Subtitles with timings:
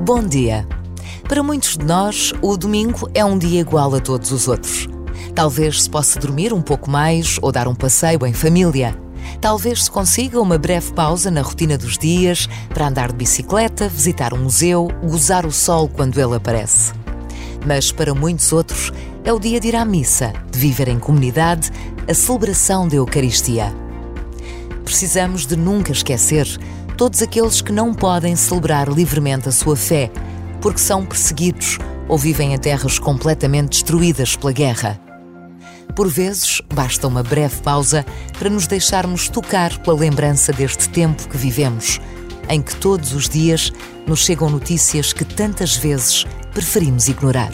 [0.00, 0.66] Bom dia.
[1.28, 4.88] Para muitos de nós, o domingo é um dia igual a todos os outros.
[5.32, 8.96] Talvez se possa dormir um pouco mais ou dar um passeio em família.
[9.40, 14.34] Talvez se consiga uma breve pausa na rotina dos dias para andar de bicicleta, visitar
[14.34, 16.92] um museu, gozar o sol quando ele aparece.
[17.64, 21.70] Mas para muitos outros é o dia de ir à missa, de viver em comunidade
[22.08, 23.72] a celebração da Eucaristia.
[24.84, 26.48] Precisamos de nunca esquecer
[27.02, 30.08] todos aqueles que não podem celebrar livremente a sua fé,
[30.60, 35.00] porque são perseguidos ou vivem em terras completamente destruídas pela guerra.
[35.96, 38.06] Por vezes, basta uma breve pausa
[38.38, 42.00] para nos deixarmos tocar pela lembrança deste tempo que vivemos,
[42.48, 43.72] em que todos os dias
[44.06, 47.50] nos chegam notícias que tantas vezes preferimos ignorar.